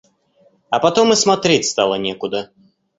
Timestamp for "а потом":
0.71-1.13